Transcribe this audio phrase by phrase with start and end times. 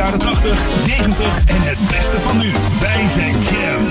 [0.00, 2.52] jaren 80, 90 en het beste van nu.
[2.80, 3.86] Wij zijn Jam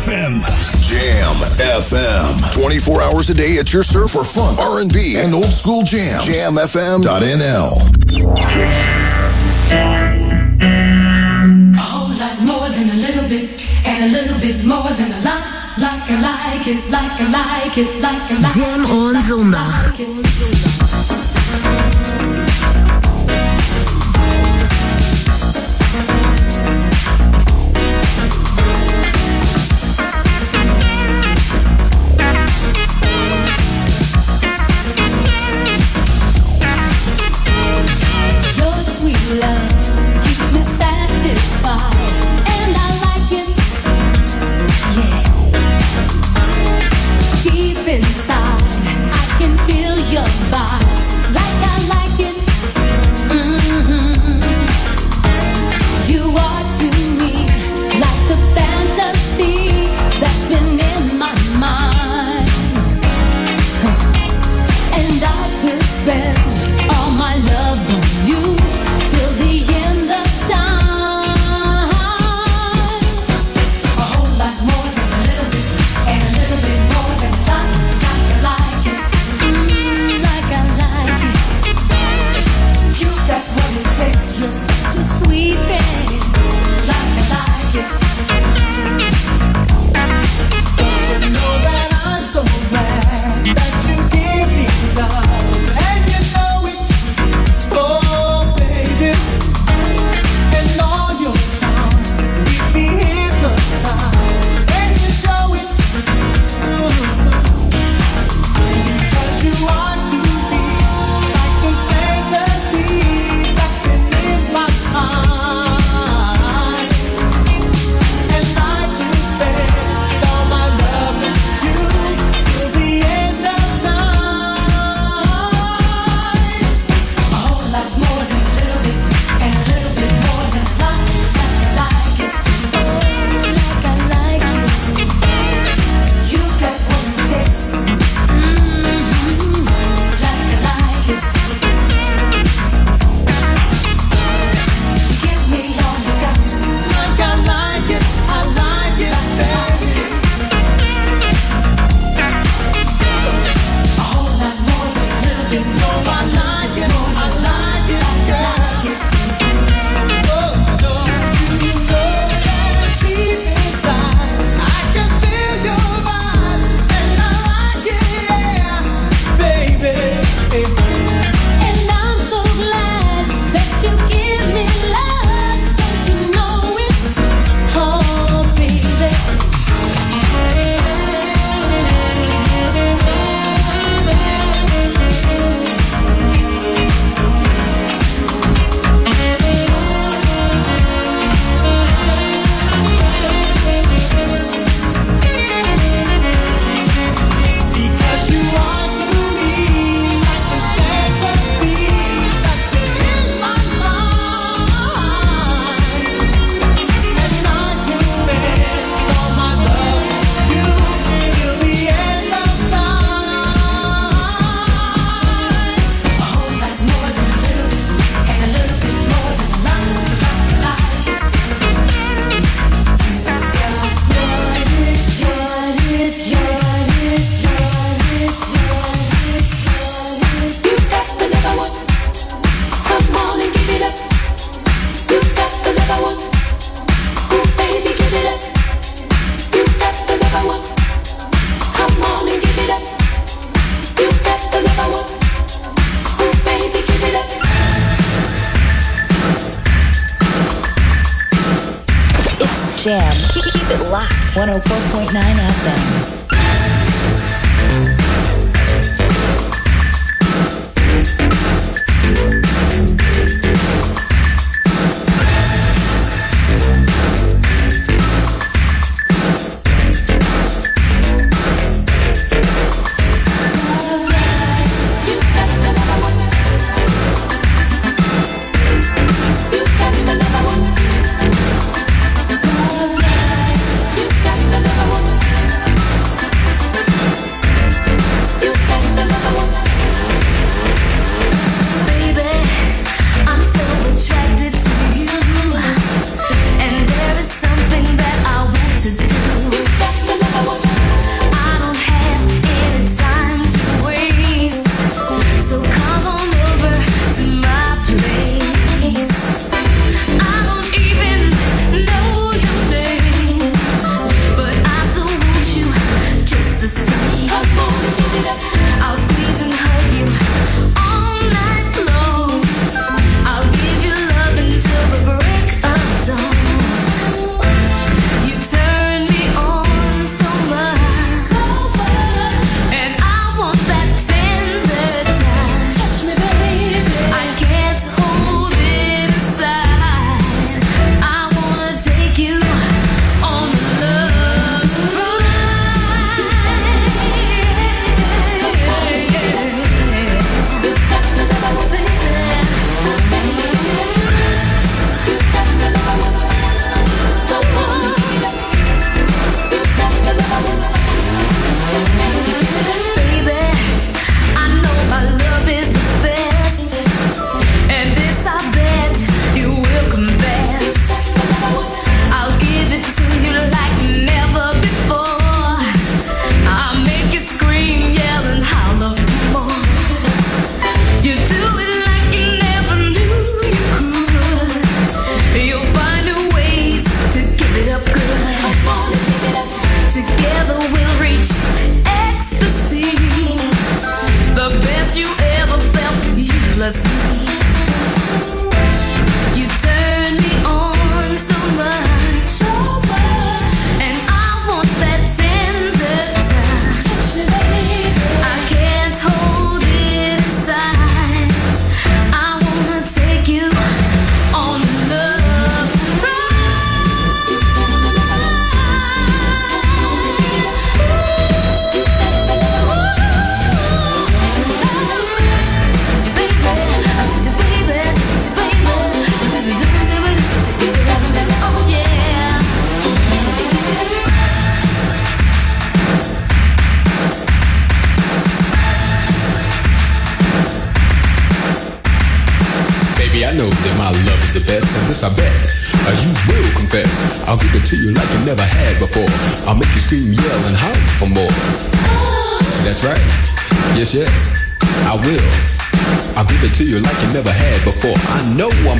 [0.00, 0.32] FM.
[0.80, 1.36] Jam
[1.82, 2.24] FM.
[2.50, 6.20] 24 hours a day at your surf for fun, R&B and old school jam.
[6.20, 7.82] Jamfm.nl
[10.50, 15.22] A whole lot more than a little bit and a little bit more than a
[15.22, 15.42] lot.
[15.76, 18.62] Like I like it, like I like it, like I like it.
[18.62, 19.92] Jam on zondag.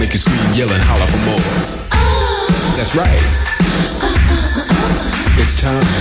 [0.04, 1.40] make you scream, yell, and holler for more.
[2.76, 3.24] That's right.
[5.40, 5.93] It's time.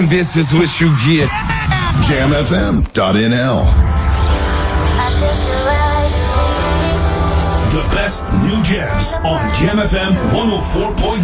[0.00, 1.28] And this is what you get.
[2.08, 3.60] JamFM.nl.
[7.68, 11.20] The best new jams on JamFM 104.9.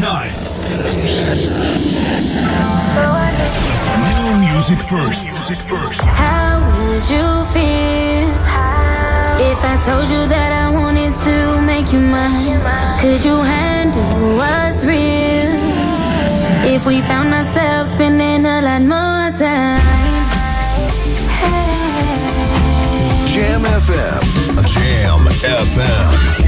[4.12, 5.24] New music first.
[5.24, 6.04] Music first.
[6.04, 8.28] How would you feel
[9.40, 12.60] if I told you that I wanted to make you mine?
[13.00, 15.95] Could you handle what's real
[16.74, 19.80] if we found ourselves spending a lot more time.
[21.38, 21.66] Hey.
[23.32, 24.22] Jam FM.
[24.72, 26.46] Jam FM.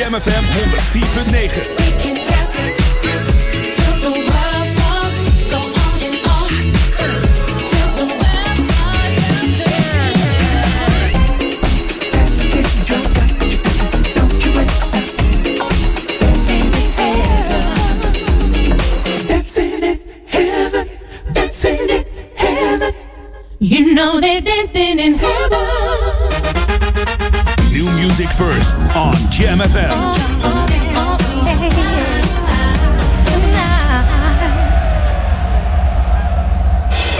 [0.00, 1.89] Jam FM 104.9.
[28.94, 30.28] on Jam FM.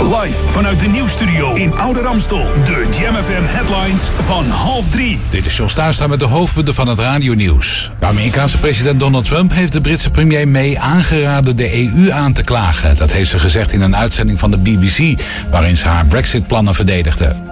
[0.01, 2.45] Live vanuit de nieuwsstudio in Oude Ramstel.
[2.65, 5.21] De Jam FM headlines van half drie.
[5.31, 7.91] Dit is John Staarsta met de hoofdpunten van het radionieuws.
[8.01, 12.43] De Amerikaanse president Donald Trump heeft de Britse premier May aangeraden de EU aan te
[12.43, 12.97] klagen.
[12.97, 17.50] Dat heeft ze gezegd in een uitzending van de BBC, waarin ze haar Brexit-plannen verdedigde.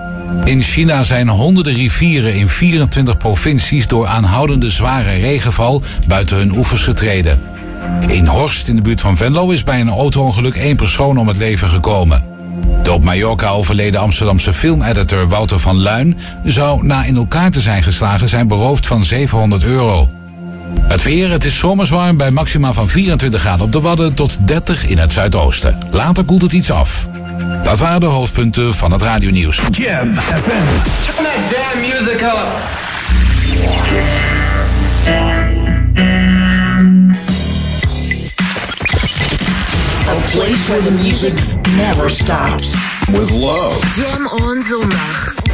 [0.48, 6.82] In China zijn honderden rivieren in 24 provincies door aanhoudende zware regenval buiten hun oevers
[6.82, 7.40] getreden.
[8.06, 11.36] In Horst, in de buurt van Venlo, is bij een auto-ongeluk één persoon om het
[11.36, 12.24] leven gekomen.
[12.82, 17.82] De op Mallorca overleden Amsterdamse filmeditor Wouter van Luin zou na in elkaar te zijn
[17.82, 20.10] geslagen zijn beroofd van 700 euro.
[20.82, 24.38] Het weer, het is zomers warm bij maxima van 24 graden op de Wadden tot
[24.46, 25.78] 30 in het zuidoosten.
[25.90, 27.07] Later koelt het iets af.
[27.68, 29.60] Dat waren de hoofdpunten van het radionieuws.
[29.70, 30.66] Jam FM.
[31.04, 32.48] Turn that damn music up.
[40.08, 41.34] A place where the music
[41.76, 42.74] never stops.
[43.06, 43.76] With love.
[43.96, 45.47] Jam on zondag.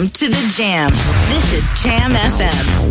[0.00, 0.90] Welcome to the Jam.
[1.28, 2.89] This is Jam FM.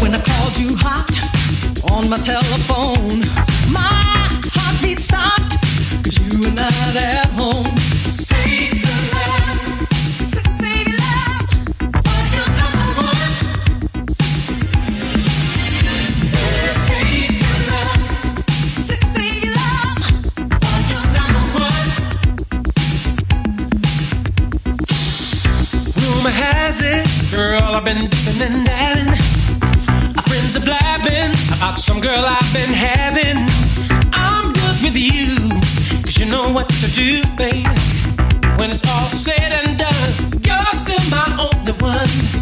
[0.00, 1.10] When I called you hot
[1.90, 3.20] on my telephone,
[3.72, 3.88] my
[4.54, 5.58] heartbeat stopped.
[6.04, 7.66] Cause you were not at home.
[7.76, 8.82] Save
[9.12, 9.80] love.
[9.88, 11.46] Save your love.
[12.04, 13.30] For your number one.
[16.86, 18.02] Save your love.
[18.86, 19.98] Save your love.
[20.62, 21.90] For your number one.
[25.98, 28.91] Rumor has it, girl, I've been dipping and dabbing.
[31.78, 33.38] Some girl I've been having.
[34.12, 35.48] I'm good with you,
[36.02, 37.62] cause you know what to do, baby.
[38.58, 40.10] When it's all said and done,
[40.42, 42.41] you're still my only one.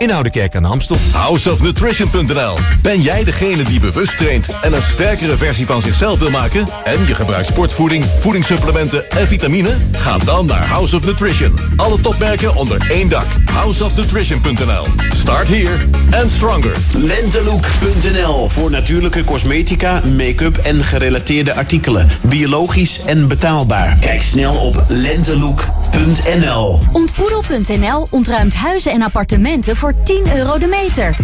[0.00, 0.96] in Oudekerk aan de Amstel.
[1.12, 6.66] Houseofnutrition.nl Ben jij degene die bewust traint en een sterkere versie van zichzelf wil maken?
[6.84, 9.76] En je gebruikt sportvoeding, voedingssupplementen en vitamine?
[9.92, 11.58] Ga dan naar House of Nutrition.
[11.76, 13.26] Alle topmerken onder één dak.
[13.52, 15.76] Houseofnutrition.nl Start here
[16.22, 16.76] and stronger.
[16.94, 22.08] Lentelook.nl voor natuurlijke cosmetica, make-up en gerelateerde artikelen.
[22.22, 23.96] Biologisch en betaalbaar.
[24.00, 26.80] Kijk snel op lentelook.nl.
[26.92, 31.16] Ontboedel.nl ontruimt huizen en appartementen voor 10 euro de meter.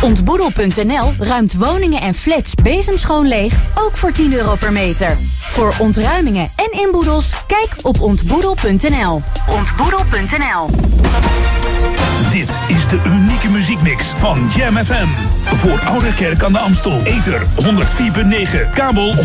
[0.00, 5.16] Ontboedel.nl ruimt woningen en flats bezemschoon leeg, ook voor 10 euro per meter.
[5.40, 9.20] Voor ontruimingen en inboedels, kijk op ontboedel.nl.
[9.48, 10.70] Ontboedel.nl
[12.30, 15.08] Dit is de unieke muziekmix van Jam FM.
[15.44, 17.00] Voor Ouderkerk aan de Amstel.
[17.04, 19.22] Ether 104.9, kabel 103.3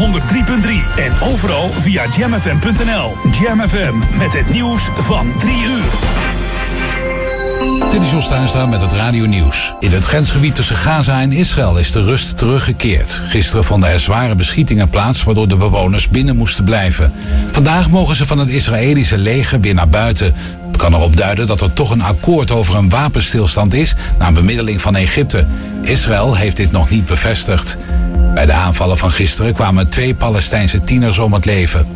[0.95, 3.13] en overal via jamfm.nl.
[3.41, 6.20] Jam FM met het nieuws van 3 uur.
[7.89, 9.73] Dit is Jos Tuinstra met het Radio Nieuws.
[9.79, 13.09] In het grensgebied tussen Gaza en Israël is de rust teruggekeerd.
[13.09, 17.13] Gisteren vonden er zware beschietingen plaats waardoor de bewoners binnen moesten blijven.
[17.51, 20.33] Vandaag mogen ze van het Israëlische leger weer naar buiten.
[20.67, 24.81] Het kan erop duiden dat er toch een akkoord over een wapenstilstand is na bemiddeling
[24.81, 25.45] van Egypte.
[25.81, 27.77] Israël heeft dit nog niet bevestigd.
[28.33, 31.87] Bij de aanvallen van gisteren kwamen twee Palestijnse tieners om het leven.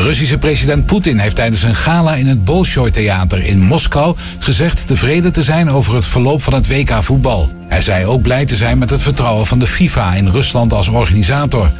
[0.00, 5.32] De Russische president Poetin heeft tijdens een gala in het Bolshoi-theater in Moskou gezegd tevreden
[5.32, 7.52] te zijn over het verloop van het WK voetbal.
[7.68, 10.88] Hij zei ook blij te zijn met het vertrouwen van de FIFA in Rusland als
[10.88, 11.70] organisator.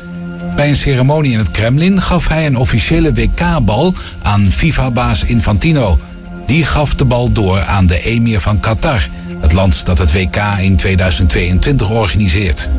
[0.57, 6.01] Bij een ceremonie in het Kremlin gaf hij een officiële WK-bal aan FIFA-baas Infantino.
[6.47, 9.09] Die gaf de bal door aan de emir van Qatar,
[9.41, 12.71] het land dat het WK in 2022 organiseert.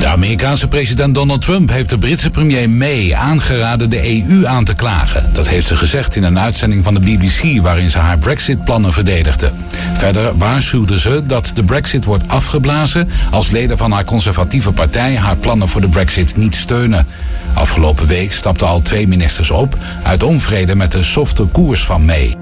[0.00, 4.74] De Amerikaanse president Donald Trump heeft de Britse premier May aangeraden de EU aan te
[4.74, 5.30] klagen.
[5.32, 9.50] Dat heeft ze gezegd in een uitzending van de BBC waarin ze haar Brexit-plannen verdedigde.
[9.94, 15.36] Verder waarschuwde ze dat de Brexit wordt afgeblazen als leden van haar conservatieve partij haar
[15.36, 17.06] plannen voor de Brexit niet steunen.
[17.54, 22.36] Afgelopen week stapten al twee ministers op uit onvrede met de softe koers van May.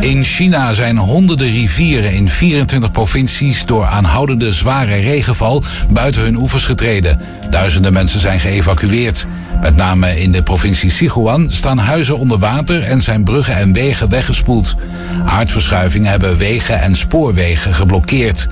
[0.00, 6.64] In China zijn honderden rivieren in 24 provincies door aanhoudende zware regenval buiten hun oevers
[6.64, 7.20] getreden.
[7.50, 9.26] Duizenden mensen zijn geëvacueerd.
[9.60, 14.08] Met name in de provincie Sichuan staan huizen onder water en zijn bruggen en wegen
[14.08, 14.76] weggespoeld.
[15.24, 18.48] Aardverschuivingen hebben wegen en spoorwegen geblokkeerd.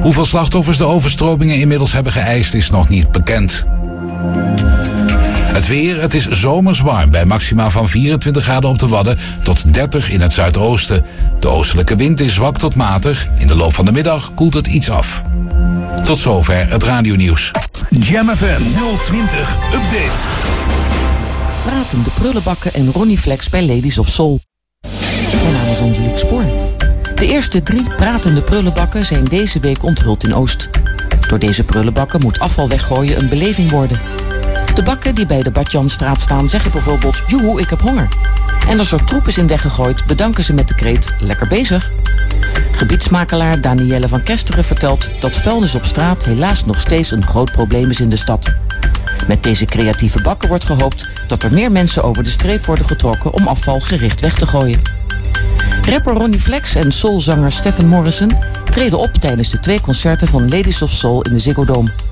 [0.00, 3.66] Hoeveel slachtoffers de overstromingen inmiddels hebben geëist is nog niet bekend.
[5.58, 9.72] Het weer, het is zomers warm bij maxima van 24 graden op de Wadden tot
[9.72, 11.04] 30 in het zuidoosten.
[11.40, 13.28] De oostelijke wind is zwak tot matig.
[13.38, 15.22] In de loop van de middag koelt het iets af.
[16.04, 17.50] Tot zover het radionieuws.
[17.90, 18.62] Jam FM
[19.04, 20.20] 020 Update.
[21.64, 24.40] Pratende prullenbakken en Ronnie Flex bij Ladies of Soul.
[25.42, 26.44] Mijn naam is Angelique Spoor.
[27.14, 30.70] De eerste drie pratende prullenbakken zijn deze week onthuld in Oost.
[31.28, 34.00] Door deze prullenbakken moet afval weggooien een beleving worden.
[34.78, 37.22] De bakken die bij de Badjanstraat staan zeggen bijvoorbeeld...
[37.26, 38.08] joehoe, ik heb honger.
[38.68, 41.14] En als er troep is in weggegooid, bedanken ze met de kreet...
[41.20, 41.90] lekker bezig.
[42.72, 45.10] Gebiedsmakelaar Danielle van Kesteren vertelt...
[45.20, 48.52] dat vuilnis op straat helaas nog steeds een groot probleem is in de stad.
[49.28, 51.08] Met deze creatieve bakken wordt gehoopt...
[51.26, 53.32] dat er meer mensen over de streep worden getrokken...
[53.32, 54.80] om afval gericht weg te gooien.
[55.82, 58.30] Rapper Ronnie Flex en soulzanger Stephen Morrison
[58.70, 62.07] treden op tijdens de twee concerten van Ladies of Soul in de Ziggo Dome.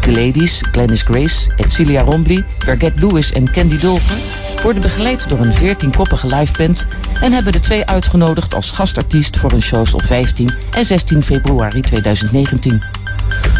[0.00, 4.16] De ladies, Glennis Grace, Edcilia Rombly, Garget Lewis en Candy Dulfer
[4.62, 6.86] worden begeleid door een 14-koppige liveband
[7.20, 11.80] en hebben de twee uitgenodigd als gastartiest voor hun shows op 15 en 16 februari
[11.80, 12.99] 2019.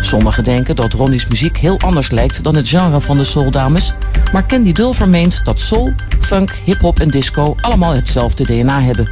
[0.00, 3.92] Sommigen denken dat Ronnie's muziek heel anders lijkt dan het genre van de souldames,
[4.32, 9.08] maar Candy Dulfer meent dat soul, funk, hip-hop en disco allemaal hetzelfde DNA hebben.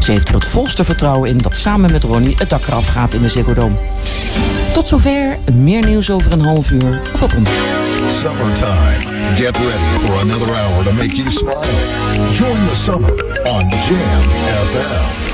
[0.00, 3.14] Ze heeft er het volste vertrouwen in dat samen met Ronnie het dak eraf gaat
[3.14, 3.76] in de Ziggo Dome.
[4.74, 7.32] Tot zover, meer nieuws over een half uur of op
[8.08, 9.34] Summertime.
[9.36, 11.64] Get ready for another hour to make you smile.
[12.32, 13.12] Join the summer
[13.44, 14.20] on Jam
[14.66, 15.33] FM.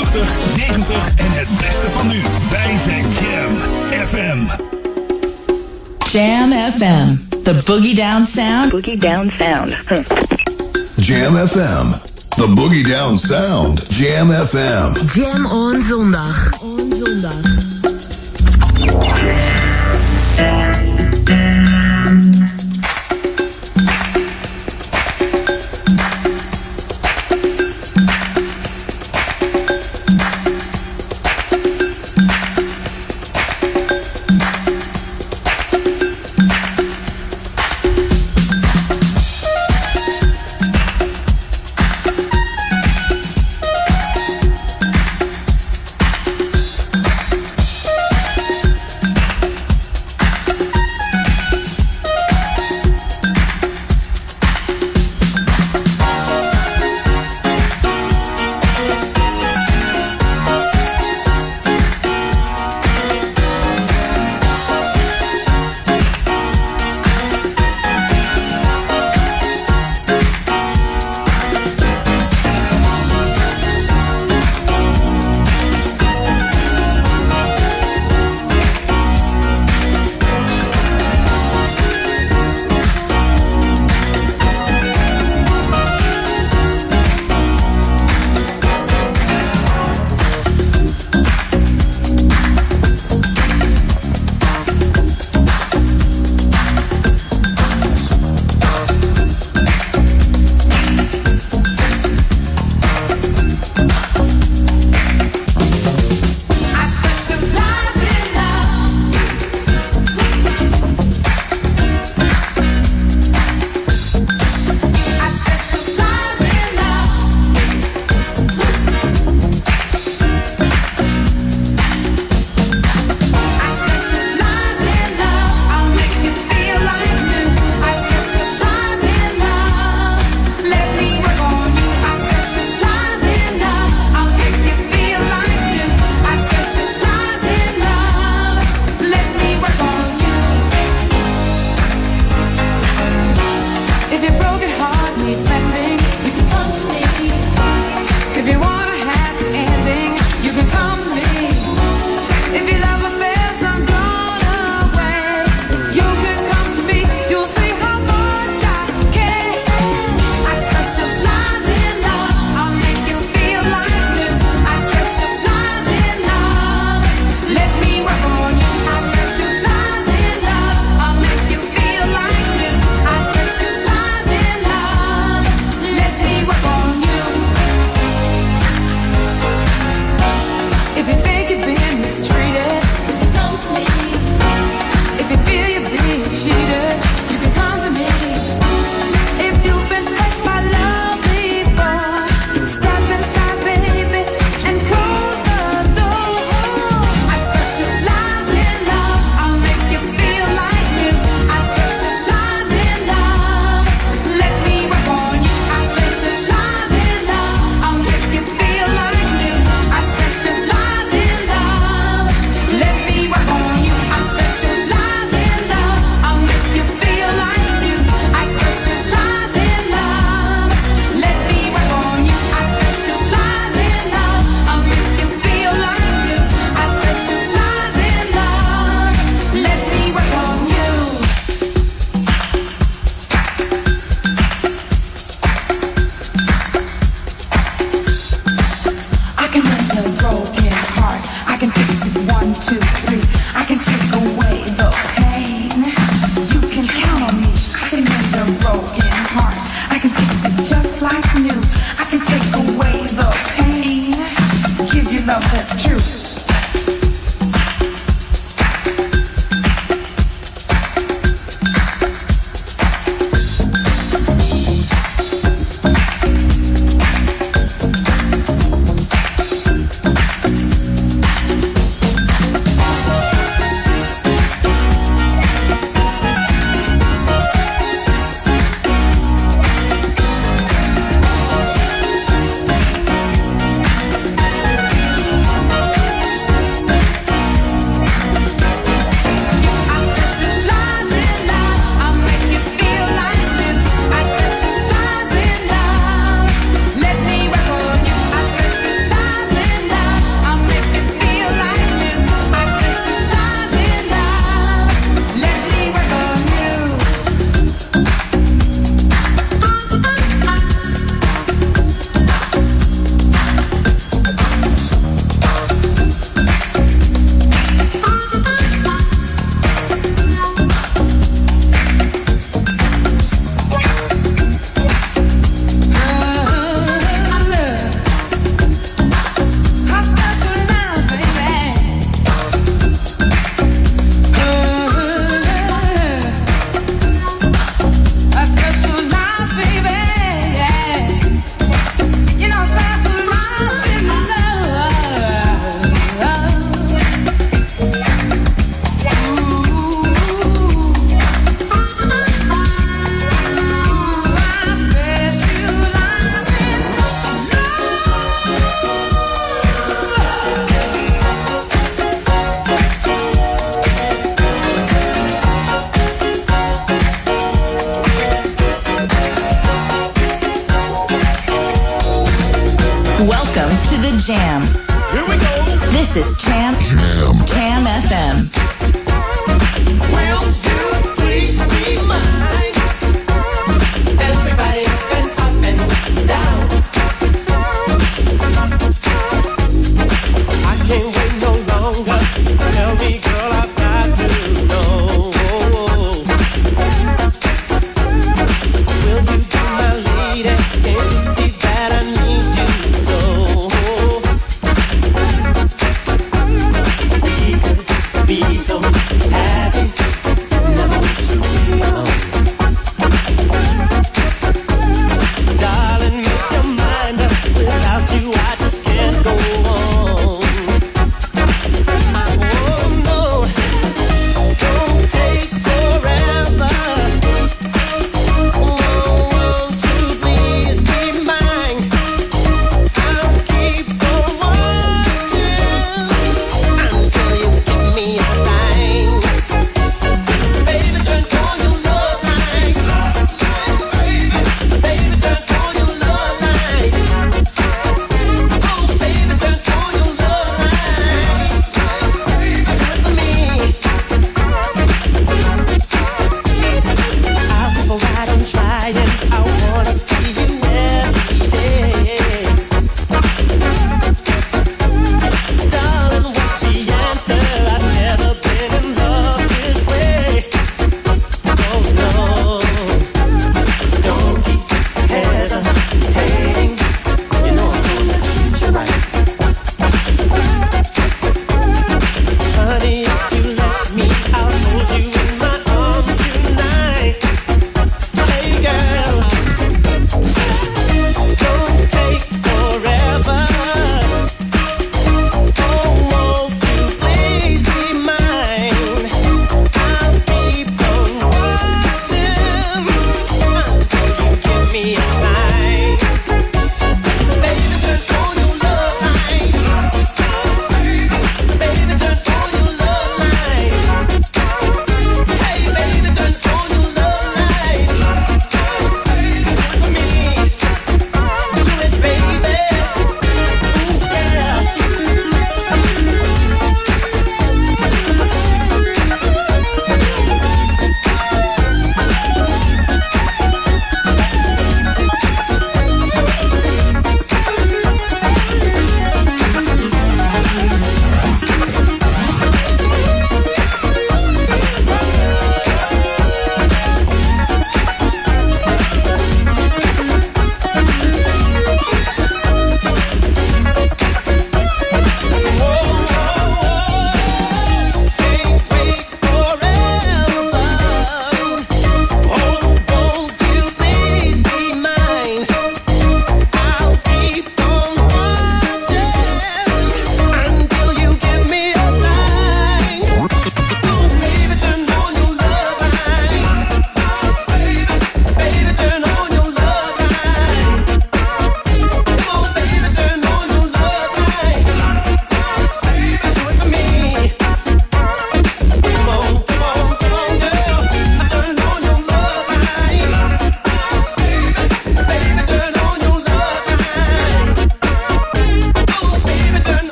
[0.01, 2.21] 90 en het beste van nu.
[2.49, 3.55] Wij zijn Jam
[4.07, 4.39] FM.
[6.11, 7.41] Jam FM.
[7.43, 8.71] The Boogie Down Sound.
[8.71, 9.77] Boogie Down Sound.
[10.95, 11.85] Jam FM.
[12.29, 13.85] The Boogie Down Sound.
[13.87, 15.19] Jam FM.
[15.19, 16.51] Jam on zondag.
[16.61, 17.70] On zondag.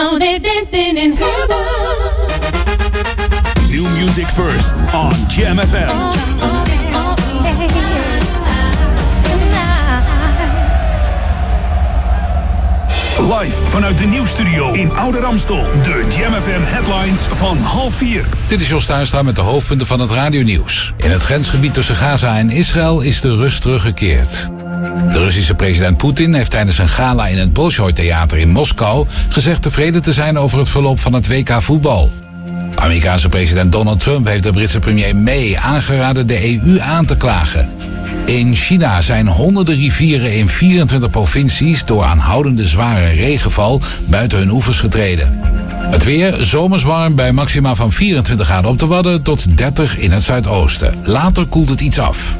[0.00, 1.64] Know they're dancing in heaven.
[3.70, 5.94] New music first on Jam FM.
[13.40, 15.62] Live vanuit de nieuwstudio in Oude Ramstel.
[15.82, 18.26] De Jam FM headlines van half vier.
[18.46, 20.92] Dit is Jos Tuinstra met de hoofdpunten van het radionieuws.
[20.96, 24.50] In het grensgebied tussen Gaza en Israël is de rust teruggekeerd.
[25.08, 29.62] De Russische president Poetin heeft tijdens een gala in het Bolshoi Theater in Moskou gezegd
[29.62, 32.12] tevreden te zijn over het verloop van het WK voetbal.
[32.74, 37.68] Amerikaanse president Donald Trump heeft de Britse premier May aangeraden de EU aan te klagen.
[38.24, 44.78] In China zijn honderden rivieren in 24 provincies door aanhoudende zware regenval buiten hun oevers
[44.78, 45.40] getreden.
[45.90, 50.12] Het weer zomers warm bij maxima van 24 graden op de Wadden tot 30 in
[50.12, 50.94] het zuidoosten.
[51.04, 52.36] Later koelt het iets af.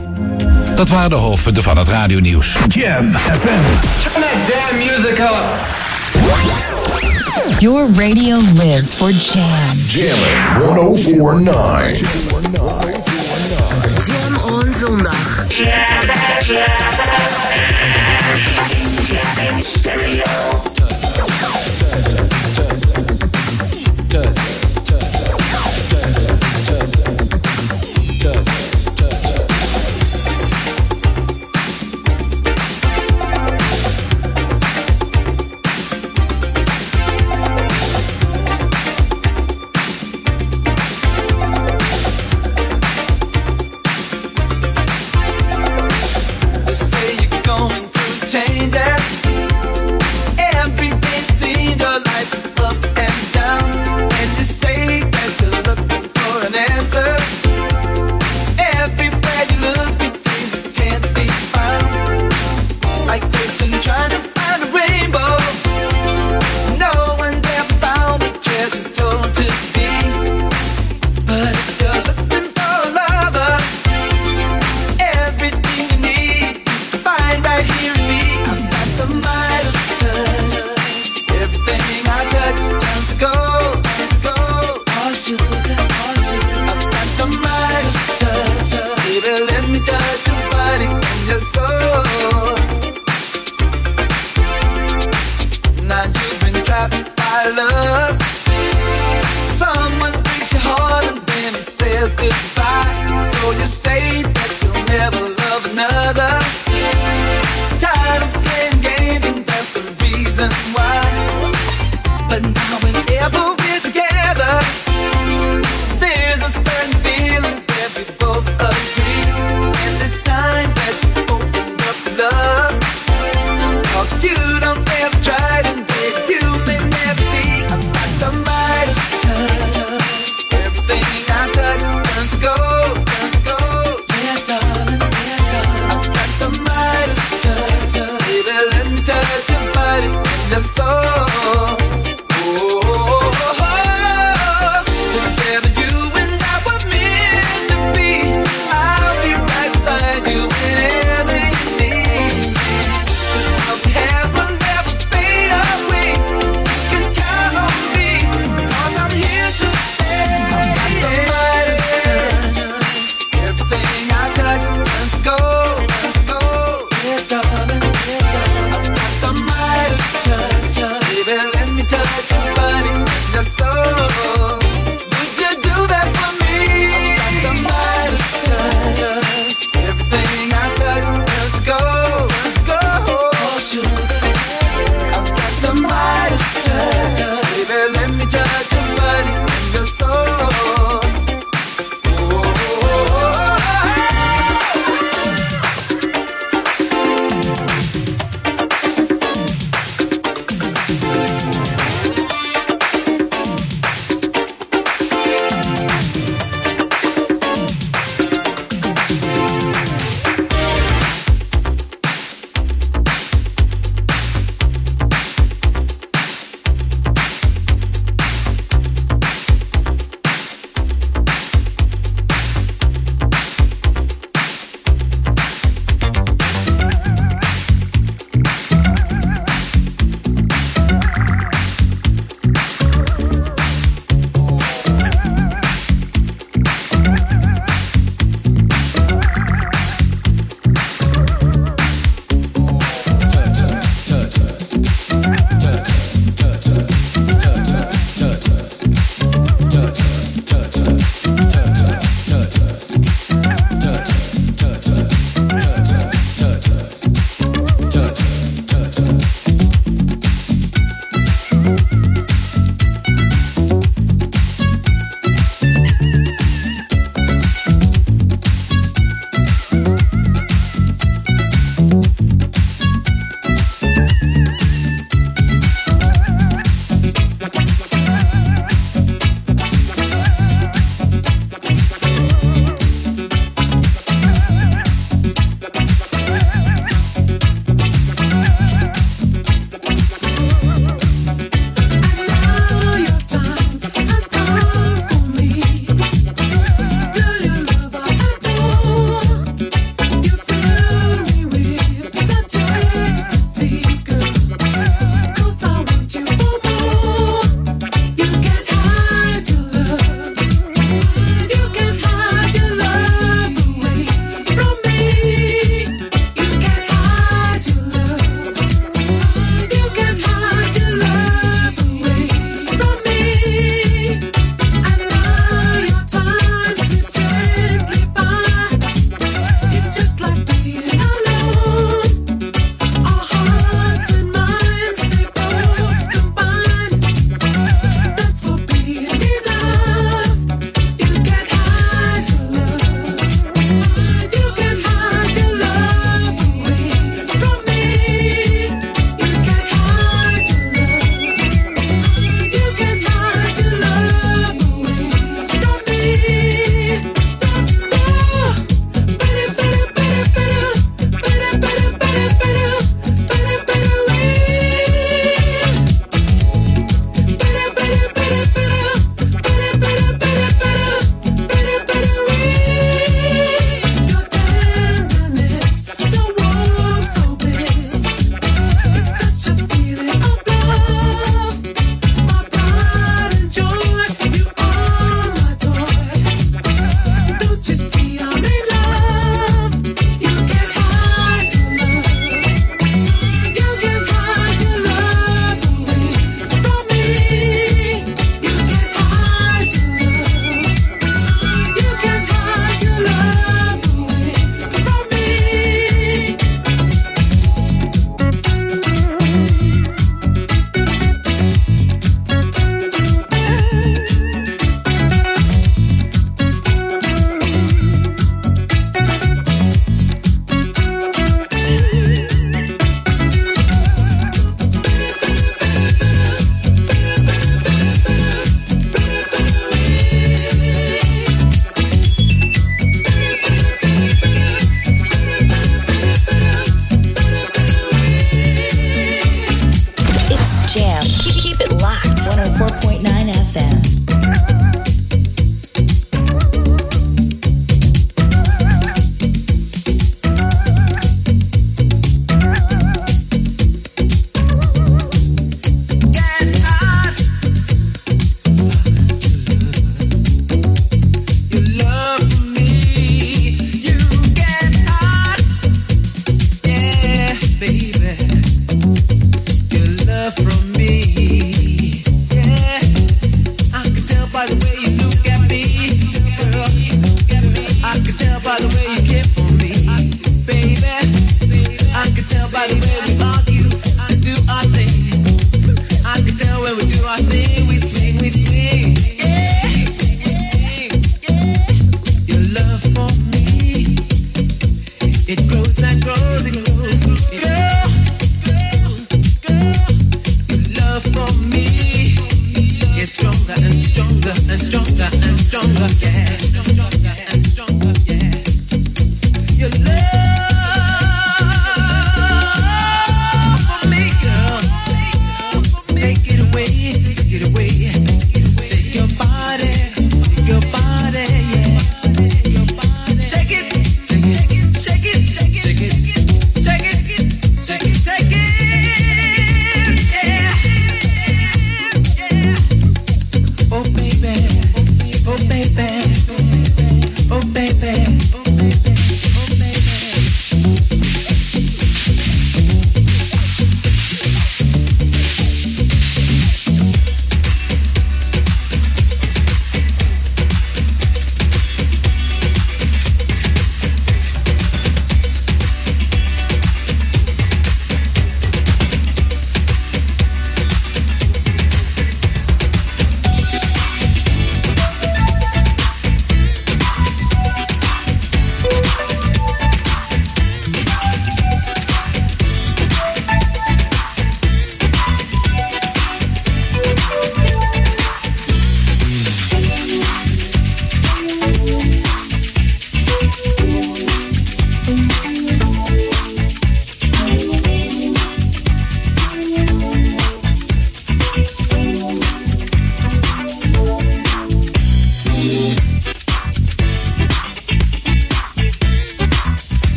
[0.80, 2.56] Dat waren de hoofdpunten van het radionieuws.
[2.68, 3.62] Jam FM.
[4.02, 5.44] Turn that damn music up.
[7.58, 9.76] Your radio lives for jam.
[9.86, 12.00] Jamming 1049.
[14.06, 15.44] Jam on zondag.
[15.48, 15.68] You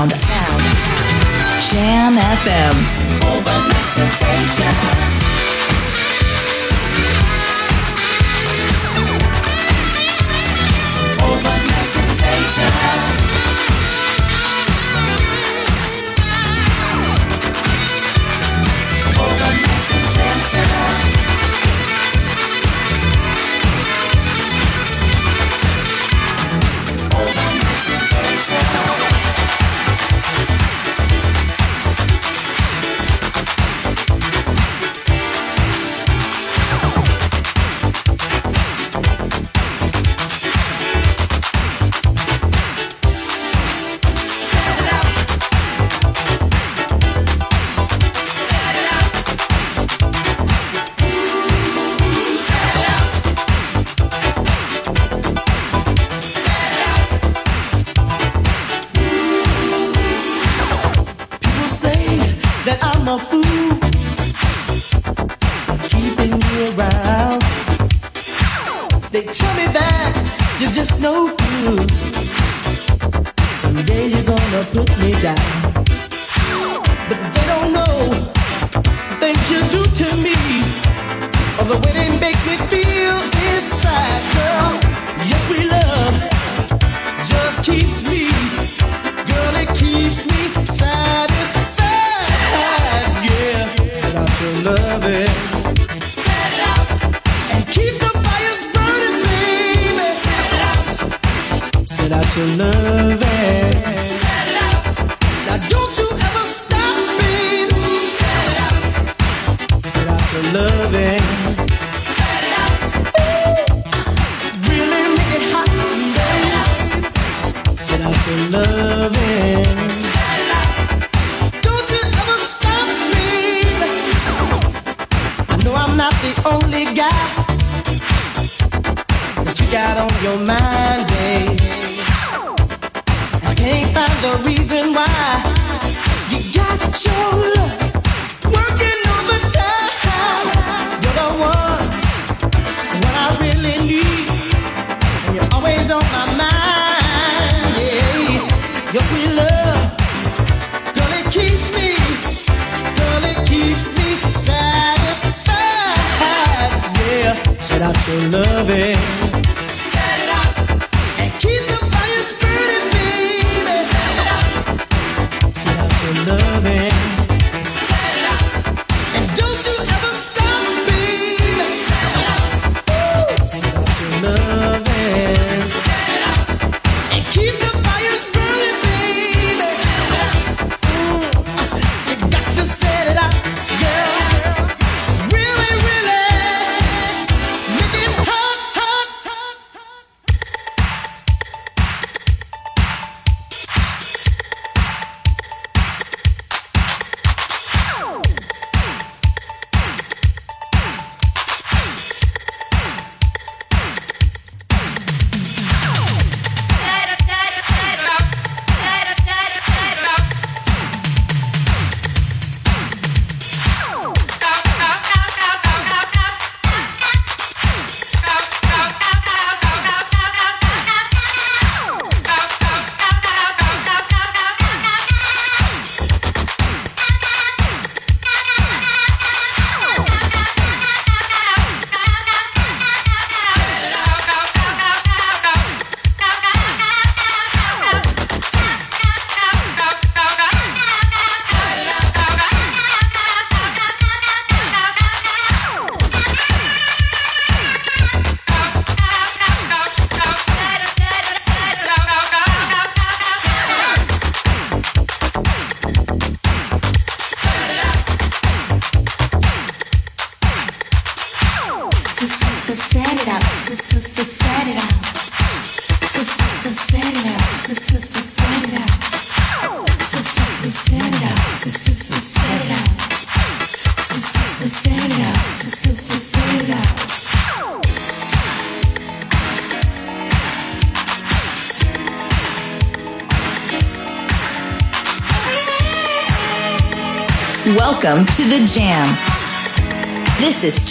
[0.00, 0.16] Sound.
[0.16, 0.62] Sound.
[1.60, 2.74] Jam FM.
[3.20, 4.74] Overnight sensation.
[11.20, 12.90] Overnight sensation.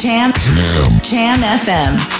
[0.09, 2.18] Jam, Jam, Jam FM.